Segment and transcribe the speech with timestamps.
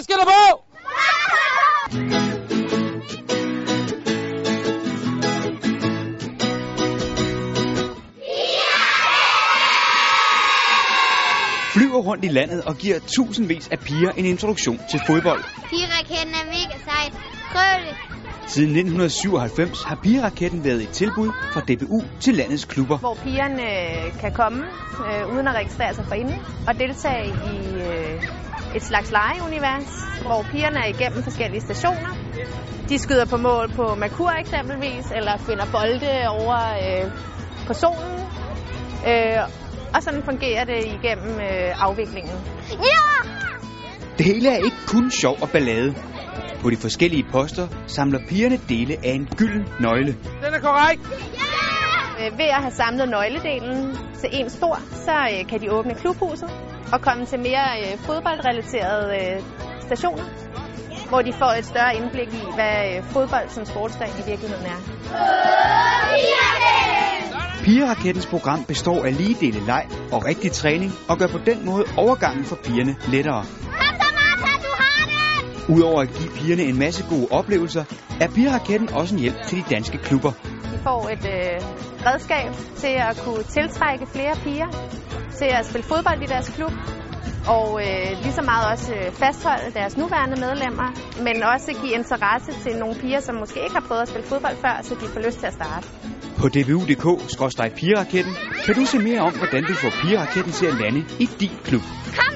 [0.00, 0.62] Hvad skal der på?
[11.72, 15.44] Flyver rundt i landet og giver tusindvis af piger en introduktion til fodbold.
[15.70, 17.12] Piraketten er mega sejt.
[17.52, 18.19] Prøv det.
[18.46, 22.98] Siden 1997 har pigeraketten været et tilbud fra DBU til landets klubber.
[22.98, 24.64] hvor pigerne øh, kan komme
[25.06, 28.22] øh, uden at registrere sig for inden og deltage i øh,
[28.76, 29.90] et slags legeunivers,
[30.26, 32.16] hvor pigerne er igennem forskellige stationer.
[32.88, 37.10] De skyder på mål på Merkur eksempelvis, eller finder bolde over øh,
[37.66, 38.20] på solen.
[39.08, 39.38] Øh,
[39.94, 42.36] og sådan fungerer det igennem øh, afviklingen.
[42.70, 43.30] Ja!
[44.18, 45.94] Det hele er ikke kun sjov og ballade.
[46.62, 50.16] På de forskellige poster samler pigerne dele af en gylden nøgle.
[50.44, 51.02] Den er korrekt.
[52.20, 56.50] Øh, ved at have samlet nøgledelen til en stor, så øh, kan de åbne klubhuset
[56.92, 59.42] og komme til mere øh, fodboldrelaterede
[59.80, 60.24] stationer,
[61.08, 64.78] hvor de får et større indblik i, hvad fodbold som sportsgren i virkeligheden er.
[67.64, 71.84] Pigerakettens program består af lige dele leg og rigtig træning og gør på den måde
[71.96, 73.44] overgangen for pigerne lettere.
[75.74, 77.84] Udover at give pigerne en masse gode oplevelser,
[78.20, 80.32] er pigeraketten også en hjælp til de danske klubber.
[80.72, 81.56] De får et øh,
[82.06, 84.68] redskab til at kunne tiltrække flere piger
[85.38, 86.72] til at spille fodbold i deres klub,
[87.56, 90.88] og øh, lige så meget også øh, fastholde deres nuværende medlemmer,
[91.26, 94.56] men også give interesse til nogle piger, som måske ikke har prøvet at spille fodbold
[94.64, 95.86] før, så de får lyst til at starte.
[96.40, 98.34] På dbu.dk-pigeraketten
[98.64, 101.84] kan du se mere om, hvordan du får pigeraketten til at lande i din klub.
[102.18, 102.29] Kom